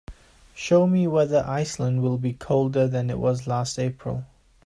Show 0.55 0.87
me 0.87 1.05
whether 1.05 1.45
Iceland 1.45 2.01
will 2.01 2.17
be 2.17 2.33
colder 2.33 2.87
than 2.87 3.11
it 3.11 3.19
was 3.19 3.45
last 3.45 3.77
april 3.77 4.25